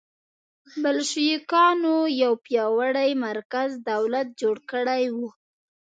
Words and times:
بلشویکانو 0.81 1.95
یو 2.23 2.33
پیاوړی 2.45 3.11
مرکزي 3.25 3.77
دولت 3.89 4.27
جوړ 4.41 4.55
کړی 4.71 5.03
و 5.17 5.17